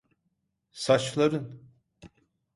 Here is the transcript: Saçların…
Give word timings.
Saçların… 0.71 1.61